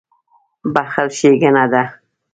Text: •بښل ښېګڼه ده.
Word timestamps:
•بښل 0.73 1.07
ښېګڼه 1.17 1.65
ده. 1.73 1.83